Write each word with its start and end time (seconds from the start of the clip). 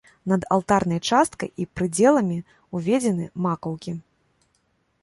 Над 0.31 0.45
алтарнай 0.55 1.01
часткай 1.09 1.51
і 1.65 1.67
прыдзеламі 1.75 2.37
ўзведзены 2.79 3.25
макаўкі. 3.49 3.97